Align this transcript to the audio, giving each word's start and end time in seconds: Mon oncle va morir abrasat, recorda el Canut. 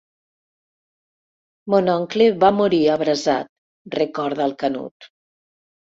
Mon 1.73 1.91
oncle 1.97 2.29
va 2.45 2.51
morir 2.61 2.81
abrasat, 2.95 3.53
recorda 3.99 4.49
el 4.51 4.57
Canut. 4.65 5.11